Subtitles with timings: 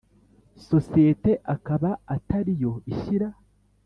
[0.69, 3.27] sosiyete akaba atari yo ishyira